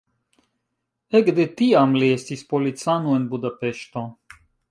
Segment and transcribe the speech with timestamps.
[1.19, 4.07] Ekde tiam li estis policano en Budapeŝto.